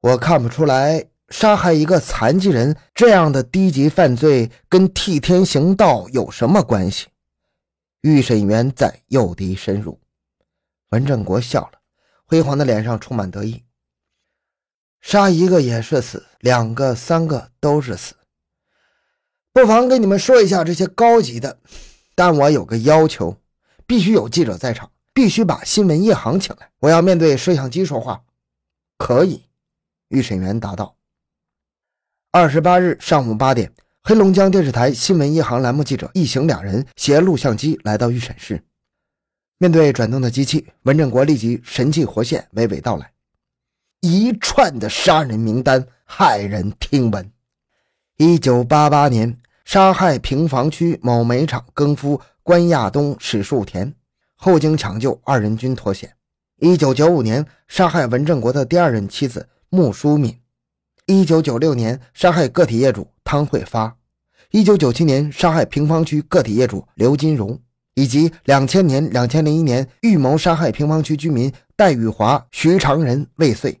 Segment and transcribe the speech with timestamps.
[0.00, 7.08] 我看不出来，杀害一个残疾人这样的低级犯罪跟替天行道有什么关系？
[8.02, 10.00] 预审员在诱敌深入。
[10.90, 11.80] 文正国笑了，
[12.24, 13.64] 辉煌的脸上充满得意。
[15.00, 18.14] 杀一个也是死，两个、三个都是死。
[19.52, 21.58] 不妨跟你们说一下这些高级的，
[22.14, 23.36] 但我有个要求，
[23.84, 28.22] 必须有记者在场，必须把新闻一行请来，我要面对摄像机说话。
[28.96, 29.47] 可以。
[30.08, 30.96] 预审员答道
[32.32, 33.70] ：“二十八日上午八点，
[34.02, 38.62] 黑龙江电视台新闻一行栏目记者一行两人携录像机来到预审室。
[39.58, 43.12] 面对转动的机器，文正国立即神气活现，娓娓道来：
[44.00, 47.30] 一串的杀人名单，骇人听闻。
[48.16, 53.94] 一九八八年，杀害平房区某煤厂更夫关亚东、史树田，
[54.36, 56.14] 后经抢救，二人均脱险。
[56.60, 60.40] 一九九五年，杀害文正国的第二任妻子。”穆淑敏，
[61.04, 63.94] 一九九六年杀害个体业主汤慧发，
[64.50, 67.60] 一九九七年杀害平房区个体业主刘金荣，
[67.92, 73.78] 以及两千年、两千零一年预谋杀害平房区居民戴雨华、徐长仁未遂。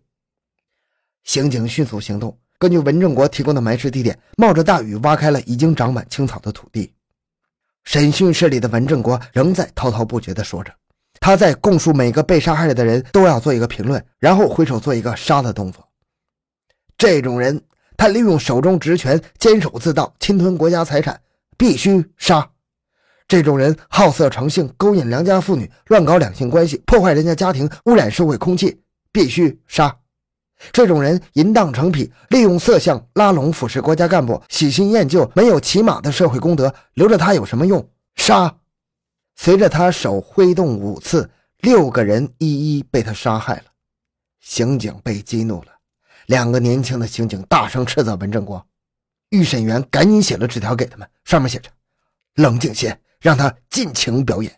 [1.24, 6.92] 刑警迅速行动，根据文正国提供的埋尸地点，冒着大雨挖开了已经长满青草的土地。
[7.84, 10.70] 审讯室里的文正国仍在滔滔不绝地说着。
[11.20, 15.86] 他在供述每个被杀害的人都要做一个评论，然后挥手做一个杀的动作。
[16.96, 17.60] 这种人，
[17.96, 21.20] 他利用手中职权监守自盗，侵吞国家财产，
[21.56, 22.50] 必须杀。
[23.26, 28.80] 这种人好色成性，勾引良家妇女，乱搞两性关系，破坏人家家庭，污染社会空气，
[29.12, 29.94] 必须杀。
[30.72, 37.86] 这种人淫荡成癖，利用色相拉拢腐蚀国家干部，喜新厌旧，没有起码的社会公德，留着他有什么用？
[38.16, 38.56] 杀。
[39.40, 43.66] 随着他手挥动五次，六个人一一被他杀害了。
[44.40, 45.68] 刑警被激怒了，
[46.26, 48.66] 两个年轻的刑警大声斥责文正国。
[49.30, 51.70] 预审员赶紧写了纸条给他们，上面写着
[52.34, 54.52] ：“冷静些，让他尽情表演。”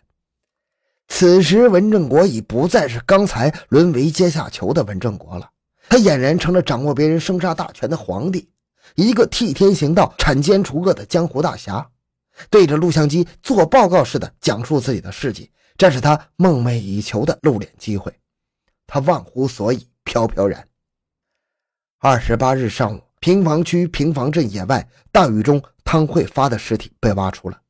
[1.07, 5.47] 此时，文正国已不再是刚才沦为阶下囚的文正国了，
[5.89, 8.49] 他俨然成了掌握别人生杀大权的皇帝，
[8.95, 11.87] 一个替天行道、铲奸除恶的江湖大侠。
[12.49, 18.13] 对着录像机做报告似的讲述自己的事迹，这是他梦寐以求的露脸机会。
[18.87, 20.67] 他忘乎所以，飘飘然。
[21.99, 27.61] 二十八日上午，平房区平房镇野外大雨中，汤慧发的尸体被挖出了。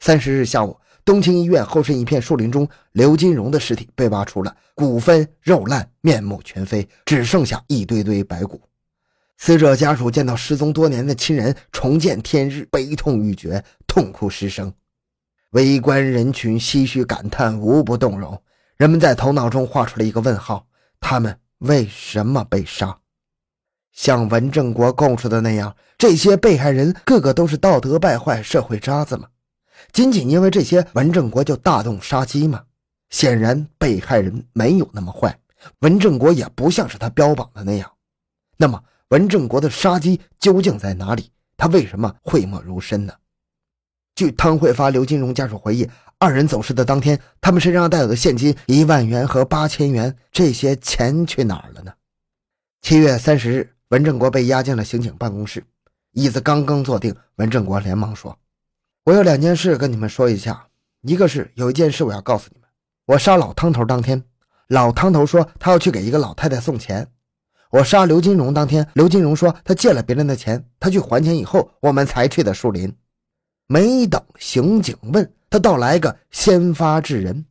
[0.00, 8.60] 三十日下午，东青医院后身一片树林中，刘金荣的尸体被挖出了，骨分肉烂，面目全非，只剩下一堆堆白骨。
[9.40, 14.70] 死者家属见到失踪多年的亲人重见天日，悲痛欲绝，痛哭失声。
[15.52, 18.38] 围观人群唏嘘感叹，无不动容。
[18.76, 20.66] 人们在头脑中画出了一个问号：
[21.00, 22.98] 他们为什么被杀？
[23.92, 29.26] 像文正国供述的那样，这些被害人个个都是道德败坏、社会渣子吗？
[29.90, 32.64] 仅仅因为这些，文正国就大动杀机吗？
[33.08, 35.38] 显然，被害人没有那么坏，
[35.78, 37.90] 文正国也不像是他标榜的那样。
[38.58, 38.78] 那么？
[39.10, 41.30] 文正国的杀机究竟在哪里？
[41.56, 43.12] 他为什么讳莫如深呢？
[44.14, 45.88] 据汤慧发、刘金荣家属回忆，
[46.18, 51.92] 二人走失的当天，他们身上带有的现金一万元和八千元，这些钱去哪儿了呢？
[52.82, 55.64] 七月三十日，文正国被押进了刑警办公室，
[56.12, 58.38] 椅子刚刚坐定，文正国连忙说
[59.04, 60.68] ：“我有两件事跟你们说一下，
[61.02, 62.68] 一个是有一件事我要告诉你们，
[63.06, 64.22] 我杀老汤头当天，
[64.68, 67.08] 老汤头说他要去给一个老太太送钱。”
[67.70, 72.92] 我杀刘金荣当天，刘金荣说他借了别人的钱，他去还钱以后，我们才去的树林。
[73.68, 77.46] 没等刑警问他，倒来个先发制人，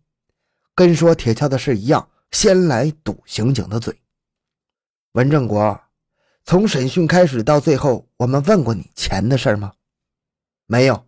[0.75, 3.97] 跟说铁锹的事一样，先来堵刑警的嘴。
[5.13, 5.79] 文正国，
[6.43, 9.71] 从审讯开始到最后，我们问过你钱的事吗？
[10.67, 11.05] 没有。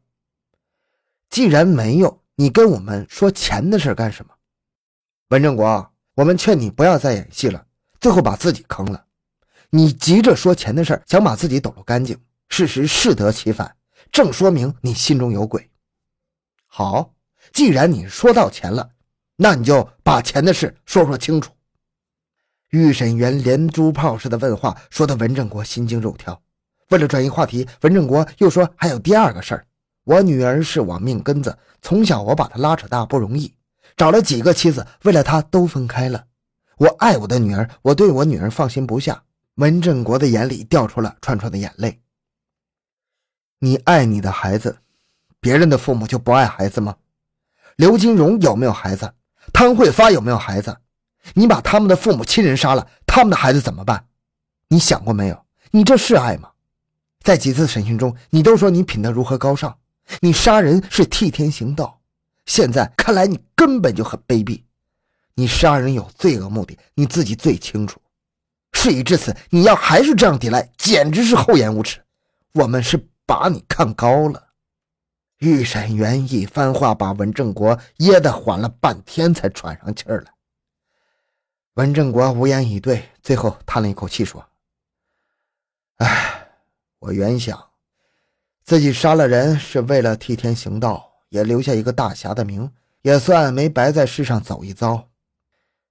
[1.29, 4.33] 既然没有，你跟我们说钱的事干什么？
[5.27, 7.66] 文正国，我们劝你不要再演戏了。
[8.01, 9.06] 最后把自己坑了，
[9.69, 12.18] 你急着说钱的事想把自己抖落干净，
[12.50, 13.75] 事实适得其反，
[14.12, 15.69] 正说明你心中有鬼。
[16.65, 17.13] 好，
[17.53, 18.89] 既然你说到钱了，
[19.36, 21.51] 那你就把钱的事说说清楚。
[22.71, 26.42] 预审员连珠炮似的问话，说的文正国心惊肉跳。
[26.89, 29.68] 为了转移话题，文正国又说还有第二个事儿。
[30.06, 33.53] 我女儿是我命根子，从小我把她拉扯大不容易，
[33.95, 36.25] 找了几个妻子，为了她都分开了。
[36.81, 39.24] 我爱我的女儿，我对我女儿放心不下。
[39.57, 42.01] 文正国的眼里掉出了串串的眼泪。
[43.60, 44.80] 你爱你的孩子，
[45.39, 46.95] 别人的父母就不爱孩子吗？
[47.75, 49.13] 刘金荣有没有孩子？
[49.54, 50.75] 汤慧发有没有孩子？
[51.36, 54.07] 你把他们的父母亲人杀了，他们的孩子怎么办？
[54.69, 55.45] 你想过没有？
[55.69, 56.50] 你这是爱吗？
[57.19, 59.77] 在几次审讯中，你都说你品德如何高尚，
[60.22, 62.01] 你杀人是替天行道。
[62.48, 64.63] 现在看来，你根本就很卑鄙。
[65.41, 67.99] 你杀人有罪恶目的，你自己最清楚。
[68.73, 71.99] 事已至此，你要还是这样抵赖，简直是厚颜无耻。
[72.53, 74.49] 我们是把你看高了。
[75.39, 80.31] 御审员一番话把文正国噎得缓了半天，才喘上气儿来。
[81.73, 84.45] 文正国无言以对，最后叹了一口气说
[85.97, 86.49] ：“哎，
[86.99, 87.59] 我原想
[88.63, 92.71] 自己杀了人是为了替天行道，也留下一个大侠的名，
[93.01, 95.07] 也算没白在世上走一遭。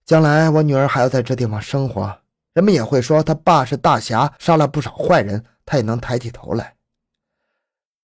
[0.05, 2.19] 将来我女儿还要在这地方生活。”
[2.52, 6.76] 人们也会说他爸是大侠，杀了不少坏人，他也能抬起头来。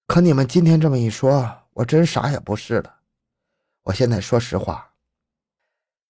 [0.06, 2.98] 可你们今天这么一说，我真啥也不是了。
[3.82, 4.93] 我现在说实话，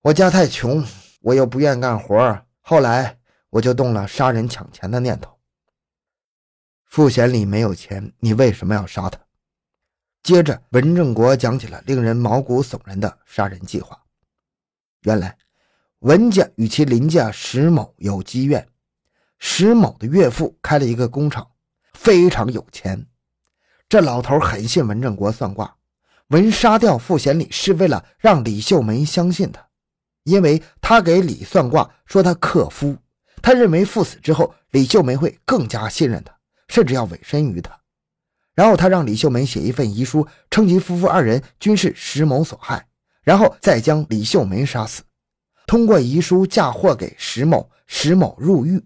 [0.02, 0.84] 我家太穷，
[1.22, 3.18] 我又不愿干活，后来
[3.48, 5.34] 我就动了杀人抢钱的念头。
[6.84, 9.18] 傅贤礼没有钱，你为什么要杀他？
[10.22, 13.98] 接着，文正国讲起了令人毛骨悚然的杀人计划。
[15.00, 15.38] 原来。
[16.06, 18.68] 文家与其邻家石某有积怨，
[19.40, 21.44] 石某的岳父开了一个工厂，
[21.94, 23.08] 非常有钱。
[23.88, 25.74] 这老头很信文正国算卦，
[26.28, 29.66] 文杀掉傅贤礼是为了让李秀梅相信他，
[30.22, 32.96] 因为他给李算卦说他克夫，
[33.42, 36.32] 他认为父死之后李秀梅会更加信任他，
[36.68, 37.76] 甚至要委身于他。
[38.54, 42.86] 然后他让李秀梅写一份遗书，称其夫妇二人均是石某所害，
[43.24, 45.02] 然后再将李秀梅杀死。
[45.66, 48.82] 通过遗书嫁祸给石某，石某入狱，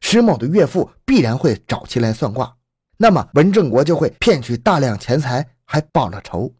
[0.00, 2.56] 石某的岳父必然会找其来算卦，
[2.96, 6.54] 那么文正国就会骗取大量钱财，还报了仇。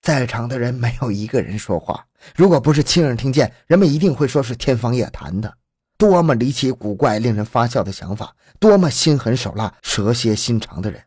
[0.00, 5.56] 在场的人没有一个人说话，如果不是亲耳听见，人们一定会说是天方夜谭的。
[5.96, 11.00] 多么离奇古怪、令人发笑的想法，多么心狠手辣、蛇蝎心肠的人！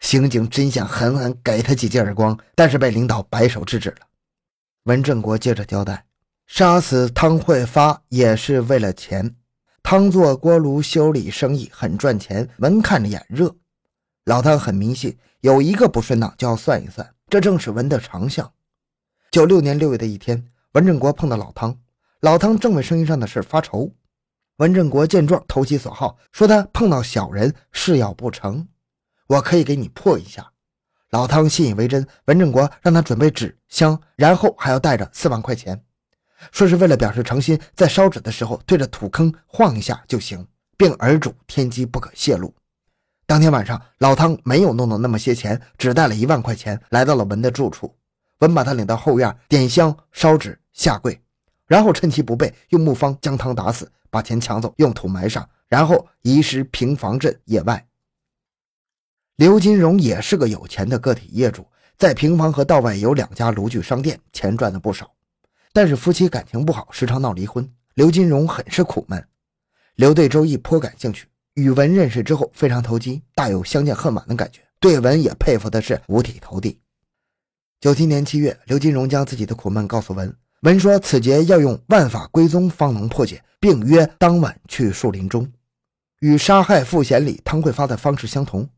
[0.00, 3.98] 刑警真想狠狠给他几记耳光，但是被领导摆手制止了。
[4.84, 6.06] 文正国接着交代。
[6.50, 9.36] 杀死汤慧发也是为了钱。
[9.84, 13.54] 汤做锅炉修理生意很赚钱，文看着眼热。
[14.24, 18.52] 老汤很迷信，有一个不顺当就要算一算，这正是文的长项。
[19.30, 21.78] 九六年六月的一天，文正国碰到老汤，
[22.20, 23.92] 老汤正为生意上的事发愁。
[24.56, 28.66] 文正国见状投其所好，说他碰到小人，事要不成，
[29.28, 30.50] 我可以给你破一下。
[31.10, 35.84] 老汤信以为真，文正国让他准备纸箱，然后还要带着四万块钱。
[36.52, 40.46] 说是为了表示诚心，在烧纸的时候对着土坑晃一下就行，
[40.76, 42.54] 并耳嘱天机不可泄露。
[43.26, 47.94] 当天晚上，老汤没有弄到那么些钱，只带了一万块钱，来到了文的住处。
[48.40, 51.20] 文把他领到后院，点香烧纸下跪，
[51.66, 57.86] 然后趁其不备，用木方将汤打死，把钱抢走，用土埋上，然后移尸平房镇野外。
[59.36, 61.66] 刘金荣也是个有钱的个体业主，
[61.96, 65.12] 在平房和道外有两家炉具商店，钱赚的不少。
[65.72, 67.68] 但是夫妻感情不好，时常闹离婚。
[67.94, 69.24] 刘金荣很是苦闷。
[69.96, 74.60] 刘对周易颇感兴趣，与文认识之后非常投机，大有相见恨晚的感觉。
[74.78, 76.80] 对文也佩服的是五体投地。
[77.80, 85.50] 九七年七月，刘金荣将自己的苦闷告诉文，文说此劫要用万法归宗方能破解，并约当晚去树林中，
[86.20, 88.68] 与杀害傅贤礼、汤桂发的方式相同。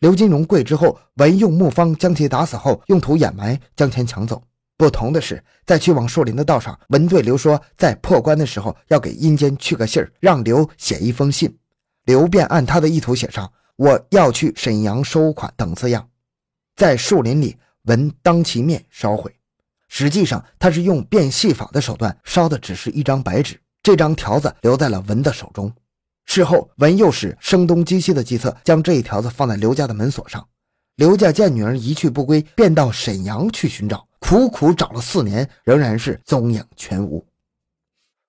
[0.00, 4.42] 刘金荣跪之后，文用木方将其打死后，用土掩埋，将钱抢走。
[4.82, 11.56] 不同的是，在去往树林的道上，文对刘说，在破关的时候要给阴间去个信儿，让刘写一封信。
[12.04, 13.48] 刘便按他的意图写上
[13.78, 16.08] “我要去沈阳收款”等字样，
[16.74, 19.32] 在树林里，文当其面烧毁。
[19.86, 23.60] 实际上，他是用变戏法的手段烧的，只是一张白纸。
[23.84, 25.72] 这张条子留在了文的手中。
[26.24, 30.44] 事后，文又使声东击西的计策，将这一条子放在刘家的门锁上。
[30.96, 34.08] 刘家见女儿一去不归，便到沈阳去寻找。
[34.22, 37.26] 苦苦找了四年，仍然是踪影全无。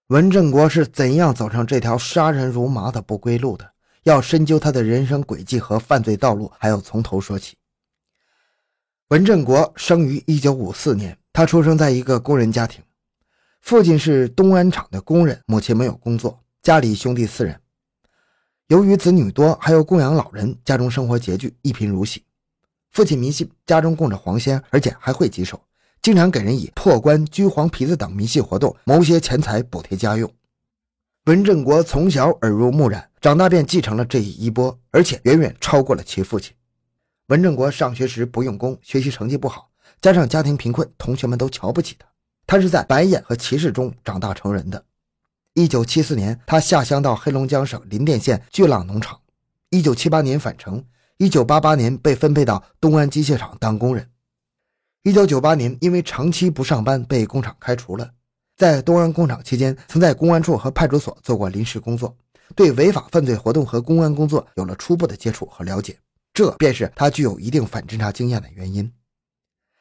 [0.07, 3.71] 文振国是怎样走上这条杀人如麻的不归路的？
[4.01, 7.55] 要深究他的人生轨迹和犯罪道路，还要从头说起。
[9.09, 12.83] 文振国生于一九五四年，他出生在一个工人家庭，
[13.61, 17.61] 父亲是东安厂的工人，母亲没有工作，家里兄弟四人。
[18.67, 22.25] 由于子女多，还有供养老人，家中生活拮据，一贫如洗。
[22.91, 25.61] 父亲迷信，家中供着黄仙，而且还会吉手。
[26.03, 30.29] 经常给人以破棺、鞠黄皮子等迷信活动谋些钱财补贴家用。
[31.27, 36.53] 文正国从小耳濡目染，长大便继承了这一衣钵，而且远远超过了其父亲。
[37.27, 39.69] 文正国上学时不用功，学习成绩不好，
[40.01, 42.05] 加上家庭贫困，同学们都瞧不起他。
[42.45, 44.83] 他是在白眼和歧视中长大成人的。
[45.53, 49.17] 一九七四年，他下乡到黑龙江省林甸县巨浪农场。
[49.69, 50.83] 一九七八年返城，
[51.15, 54.09] 一九八八年被分配到东安机械厂当工人。
[55.05, 58.09] 一九九八年，因为长期不上班，被工厂开除了。
[58.55, 62.15] 在东安工厂期间，曾在公安处和派出所做过临时工作，
[62.55, 65.99] 对违法犯罪活动和公安工作有了初步的接触和了解。
[66.31, 68.89] 这便是他具有一定反侦查经验的原因。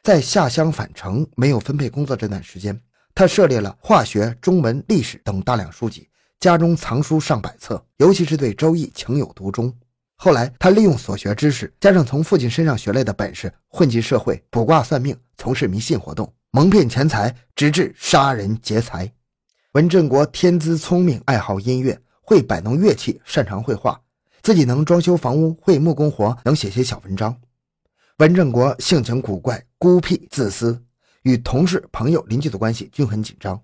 [0.02, 2.82] 在下乡返城没有分配工作这段时间，
[3.14, 6.08] 他涉猎了化学、中文、历史等大量书籍，
[6.40, 9.72] 家中藏书上百册，尤其是对《周易》情有独钟。
[10.24, 19.12] 后来，他利用所学知识，加上从父亲身上学来的本事，混迹社会，卜卦算命，从事迷信活动，蒙骗钱财，直至杀人劫财。
[19.72, 24.00] 文振国天资聪明，爱好音乐，会摆弄乐器，擅长绘画，
[24.42, 27.36] 自己能装修房屋，会木工活，能写些小文章。
[28.18, 30.80] 文振国性情古怪，孤僻自私，
[31.22, 33.60] 与同事、朋友、邻居的关系均很紧张，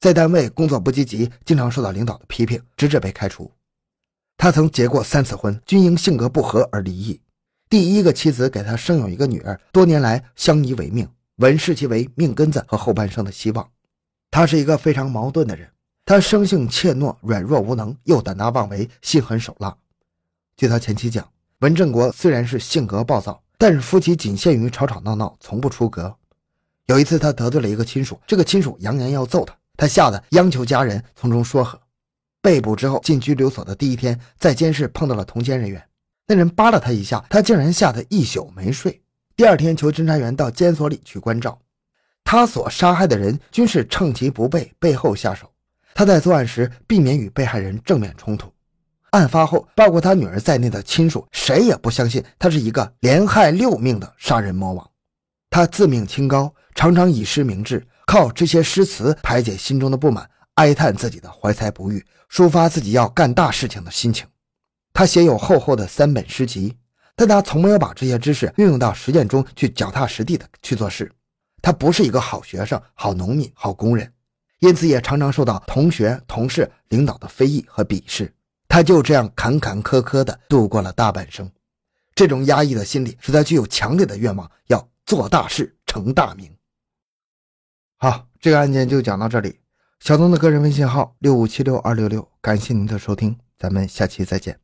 [0.00, 3.48] 在单位工作不积极，经常受到领导的批评，直至被开除。
[4.44, 7.18] 他曾结过三次婚，均因性格不合而离异。
[7.70, 13.66] 第一个妻子给他生有一个女儿，多年来相依为命，文视其为命根子和后半生的希望。
[14.30, 15.66] 他是一个非常矛盾的人，
[16.04, 19.74] 他生性怯懦、软弱无能，又胆大妄为，心狠手辣。
[20.58, 21.26] 据他前妻讲，
[21.60, 26.14] 文振国虽然是性格暴躁，但是夫妻仅限于吵吵闹闹，从不出格。
[26.88, 31.80] 有一次，他得罪了一个亲属，这个亲属扬言要揍他，他吓得央求家人从中说和。
[32.44, 35.82] 被捕之后，进拘留所的第一天，在监室碰到了同监人员，
[36.26, 39.00] 那人扒了他一下，他竟然吓得一宿没睡。
[39.34, 41.58] 第二天，求侦查员到监所里去关照，
[42.22, 45.50] 他所杀害的人均是趁其不备，背后下手。
[45.94, 48.52] 他在作案时避免与被害人正面冲突。
[49.12, 54.90] 案发后，包括他女儿在内的亲属，谁也不相信他是一个连害六命的杀人魔王。
[55.48, 60.28] 他自命清高，常常以诗明志，靠这些诗词排解心中的不满。
[60.54, 64.26] 哀叹自己的怀才不遇，抒发自己要干大事情的心情。
[64.92, 66.76] 他写有厚厚的三本诗集，
[67.14, 71.08] 但他从没有把这些知识运用到实践中去，脚踏实地的去做事。
[71.62, 74.12] 他不是一个好学生、好农民、好工人，
[74.58, 78.34] 因此也常常受到同学、同事、领导的非议和鄙视。
[78.66, 81.48] 他就这样坎坎坷坷的度过了大半生。
[82.16, 86.52] 这种压抑的心理使他具有强烈的愿望，要做大事、成大名。
[87.98, 89.60] 好，这个案件就讲到这里。
[90.04, 94.63] 小东的个人微信号六五七六二六六，感谢您的收听，咱们下期再见。